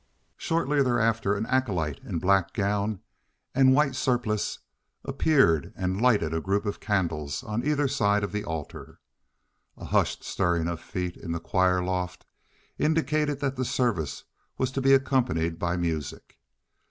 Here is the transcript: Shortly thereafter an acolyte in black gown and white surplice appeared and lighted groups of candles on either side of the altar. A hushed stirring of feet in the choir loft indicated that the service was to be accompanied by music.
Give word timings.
Shortly 0.37 0.81
thereafter 0.81 1.35
an 1.35 1.45
acolyte 1.45 1.99
in 2.03 2.17
black 2.17 2.53
gown 2.53 3.01
and 3.53 3.75
white 3.75 3.93
surplice 3.93 4.57
appeared 5.05 5.71
and 5.75 6.01
lighted 6.01 6.31
groups 6.41 6.65
of 6.65 6.79
candles 6.79 7.43
on 7.43 7.63
either 7.63 7.87
side 7.87 8.23
of 8.23 8.31
the 8.31 8.43
altar. 8.43 8.99
A 9.77 9.85
hushed 9.85 10.23
stirring 10.23 10.67
of 10.67 10.79
feet 10.79 11.15
in 11.15 11.33
the 11.33 11.39
choir 11.39 11.83
loft 11.83 12.25
indicated 12.79 13.41
that 13.41 13.57
the 13.57 13.63
service 13.63 14.23
was 14.57 14.71
to 14.71 14.81
be 14.81 14.95
accompanied 14.95 15.59
by 15.59 15.77
music. 15.77 16.39